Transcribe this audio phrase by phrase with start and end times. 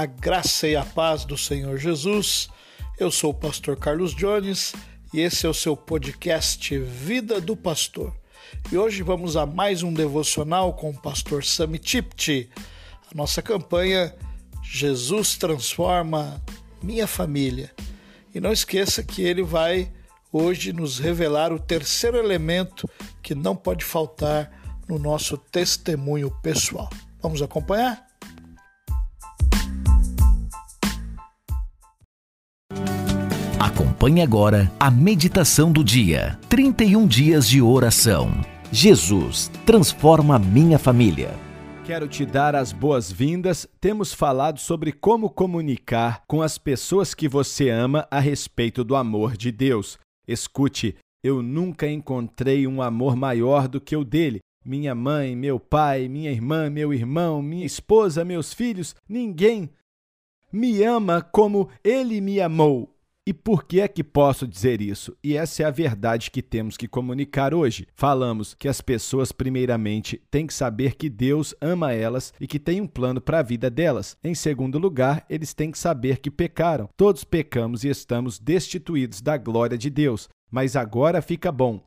[0.00, 2.48] a graça e a paz do Senhor Jesus.
[2.98, 4.72] Eu sou o pastor Carlos Jones
[5.12, 8.10] e esse é o seu podcast Vida do Pastor.
[8.72, 12.48] E hoje vamos a mais um devocional com o pastor Sami Tipti.
[13.12, 14.16] A nossa campanha
[14.62, 16.42] Jesus transforma
[16.82, 17.70] minha família.
[18.34, 19.92] E não esqueça que ele vai
[20.32, 22.88] hoje nos revelar o terceiro elemento
[23.22, 24.50] que não pode faltar
[24.88, 26.88] no nosso testemunho pessoal.
[27.20, 28.08] Vamos acompanhar?
[33.60, 36.38] Acompanhe agora a meditação do dia.
[36.48, 38.30] 31 dias de oração.
[38.72, 41.34] Jesus transforma minha família.
[41.84, 43.68] Quero te dar as boas-vindas.
[43.78, 49.36] Temos falado sobre como comunicar com as pessoas que você ama a respeito do amor
[49.36, 49.98] de Deus.
[50.26, 54.38] Escute, eu nunca encontrei um amor maior do que o dele.
[54.64, 59.68] Minha mãe, meu pai, minha irmã, meu irmão, minha esposa, meus filhos, ninguém
[60.50, 62.88] me ama como ele me amou.
[63.26, 65.14] E por que é que posso dizer isso?
[65.22, 67.86] E essa é a verdade que temos que comunicar hoje.
[67.94, 72.80] Falamos que as pessoas, primeiramente, têm que saber que Deus ama elas e que tem
[72.80, 74.16] um plano para a vida delas.
[74.24, 76.88] Em segundo lugar, eles têm que saber que pecaram.
[76.96, 80.28] Todos pecamos e estamos destituídos da glória de Deus.
[80.50, 81.84] Mas agora fica bom.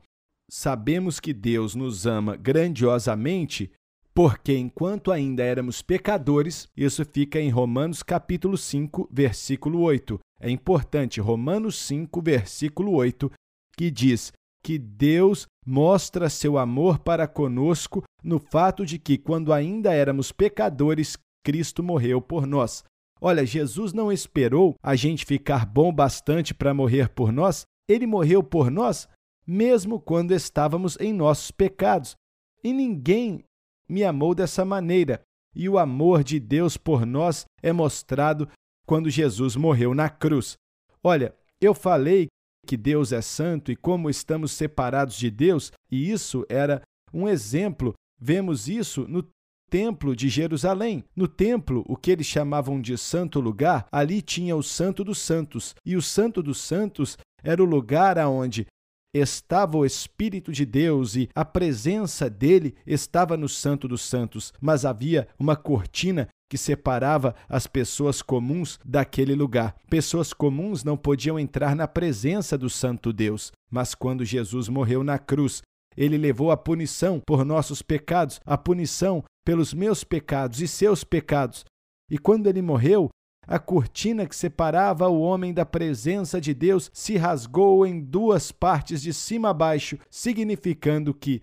[0.48, 3.72] Sabemos que Deus nos ama grandiosamente
[4.14, 10.18] porque enquanto ainda éramos pecadores, isso fica em Romanos capítulo 5, versículo 8.
[10.40, 13.30] É importante, Romanos 5, versículo 8,
[13.76, 19.92] que diz que Deus mostra seu amor para conosco no fato de que, quando ainda
[19.92, 22.84] éramos pecadores, Cristo morreu por nós.
[23.20, 28.42] Olha, Jesus não esperou a gente ficar bom bastante para morrer por nós, ele morreu
[28.42, 29.08] por nós
[29.46, 32.16] mesmo quando estávamos em nossos pecados.
[32.62, 33.44] E ninguém
[33.88, 35.22] me amou dessa maneira,
[35.54, 38.48] e o amor de Deus por nós é mostrado
[38.86, 40.56] quando Jesus morreu na cruz.
[41.02, 42.28] Olha, eu falei
[42.66, 47.94] que Deus é santo e como estamos separados de Deus, e isso era um exemplo.
[48.20, 49.26] Vemos isso no
[49.70, 51.04] templo de Jerusalém.
[51.14, 55.74] No templo, o que eles chamavam de santo lugar, ali tinha o santo dos santos,
[55.84, 58.66] e o santo dos santos era o lugar aonde
[59.14, 64.84] estava o Espírito de Deus e a presença dele estava no Santo dos Santos, mas
[64.84, 69.74] havia uma cortina que separava as pessoas comuns daquele lugar.
[69.88, 75.18] Pessoas comuns não podiam entrar na presença do Santo Deus, mas quando Jesus morreu na
[75.18, 75.62] cruz,
[75.96, 81.64] ele levou a punição por nossos pecados, a punição pelos meus pecados e seus pecados.
[82.10, 83.08] E quando ele morreu,
[83.46, 89.02] a cortina que separava o homem da presença de Deus se rasgou em duas partes
[89.02, 91.42] de cima a baixo, significando que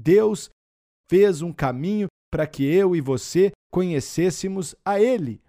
[0.00, 0.50] Deus
[1.10, 5.40] fez um caminho para que eu e você conhecêssemos a Ele.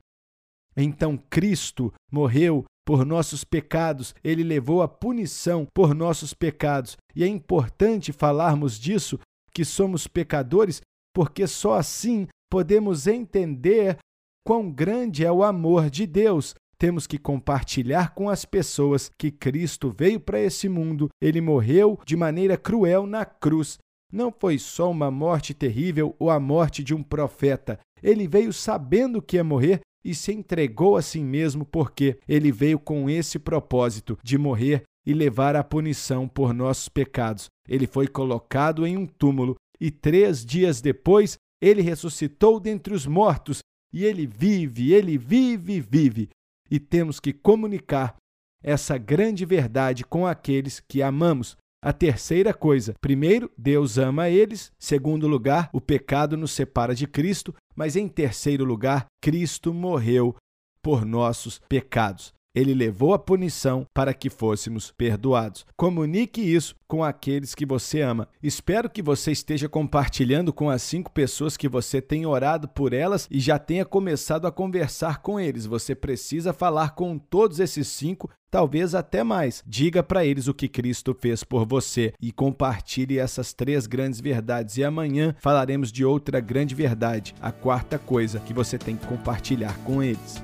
[0.75, 6.97] Então Cristo morreu por nossos pecados, ele levou a punição por nossos pecados.
[7.15, 9.19] E é importante falarmos disso,
[9.53, 10.81] que somos pecadores,
[11.13, 13.97] porque só assim podemos entender
[14.43, 16.55] quão grande é o amor de Deus.
[16.77, 22.15] Temos que compartilhar com as pessoas que Cristo veio para esse mundo, ele morreu de
[22.15, 23.77] maneira cruel na cruz.
[24.11, 27.79] Não foi só uma morte terrível ou a morte de um profeta.
[28.01, 32.79] Ele veio sabendo que ia morrer e se entregou a si mesmo porque ele veio
[32.79, 37.45] com esse propósito de morrer e levar a punição por nossos pecados.
[37.67, 43.59] Ele foi colocado em um túmulo e três dias depois ele ressuscitou dentre os mortos
[43.93, 46.29] e ele vive, ele vive, vive.
[46.69, 48.15] E temos que comunicar
[48.63, 51.57] essa grande verdade com aqueles que amamos.
[51.83, 54.71] A terceira coisa, primeiro, Deus ama eles.
[54.79, 57.53] Segundo lugar, o pecado nos separa de Cristo.
[57.75, 60.35] Mas em terceiro lugar, Cristo morreu
[60.81, 62.33] por nossos pecados.
[62.53, 65.65] Ele levou a punição para que fôssemos perdoados.
[65.77, 68.27] Comunique isso com aqueles que você ama.
[68.43, 73.25] Espero que você esteja compartilhando com as cinco pessoas que você tem orado por elas
[73.31, 75.65] e já tenha começado a conversar com eles.
[75.65, 79.63] Você precisa falar com todos esses cinco, talvez até mais.
[79.65, 84.75] Diga para eles o que Cristo fez por você e compartilhe essas três grandes verdades.
[84.75, 89.77] E amanhã falaremos de outra grande verdade, a quarta coisa que você tem que compartilhar
[89.85, 90.43] com eles.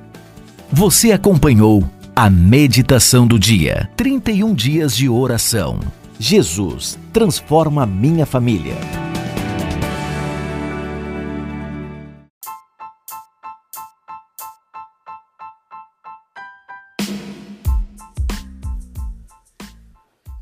[0.71, 1.83] Você acompanhou
[2.19, 3.92] a meditação do dia.
[3.96, 5.80] 31 dias de oração.
[6.19, 8.74] Jesus transforma minha família.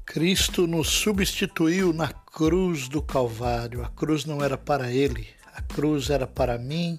[0.06, 3.84] Cristo nos substituiu na cruz do Calvário.
[3.84, 6.98] A cruz não era para ele, a cruz era para mim,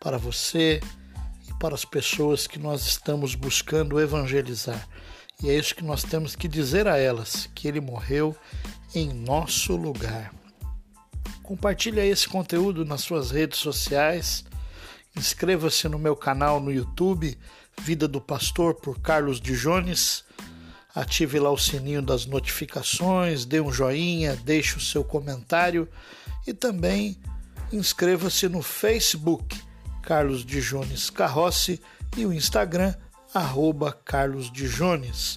[0.00, 0.80] para você
[1.58, 4.86] para as pessoas que nós estamos buscando evangelizar.
[5.42, 8.34] E é isso que nós temos que dizer a elas, que ele morreu
[8.94, 10.32] em nosso lugar.
[11.42, 14.44] Compartilhe esse conteúdo nas suas redes sociais.
[15.16, 17.38] Inscreva-se no meu canal no YouTube,
[17.82, 20.24] Vida do Pastor por Carlos de Jones.
[20.94, 25.86] Ative lá o sininho das notificações, dê um joinha, deixe o seu comentário
[26.46, 27.20] e também
[27.70, 29.65] inscreva-se no Facebook
[30.06, 31.82] Carlos de Jones Carrossi
[32.16, 32.94] e o Instagram
[33.34, 35.36] arroba Carlos de Jones.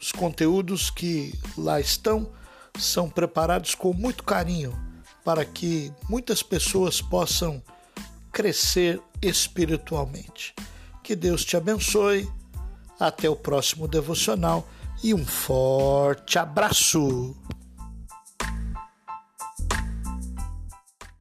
[0.00, 2.32] Os conteúdos que lá estão
[2.78, 4.74] são preparados com muito carinho
[5.22, 7.62] para que muitas pessoas possam
[8.32, 10.54] crescer espiritualmente.
[11.02, 12.26] Que Deus te abençoe.
[12.98, 14.66] Até o próximo devocional
[15.04, 17.36] e um forte abraço!